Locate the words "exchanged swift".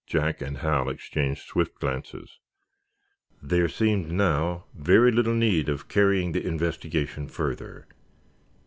0.89-1.75